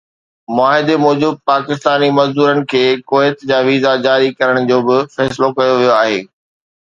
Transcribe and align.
معاهدي 0.57 0.95
موجب 1.05 1.33
پاڪستاني 1.49 2.09
مزدورن 2.19 2.63
کي 2.71 2.81
ڪويت 3.11 3.45
جا 3.51 3.59
ويزا 3.67 3.93
جاري 4.07 4.29
ڪرڻ 4.39 4.67
جو 4.71 4.79
به 4.87 4.99
فيصلو 5.17 5.53
ڪيو 5.61 5.77
ويو 5.81 5.93
آهي 5.99 6.19